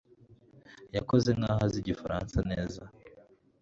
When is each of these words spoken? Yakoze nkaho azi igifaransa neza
Yakoze 0.95 1.29
nkaho 1.37 1.59
azi 1.65 1.77
igifaransa 1.81 2.37
neza 2.51 2.83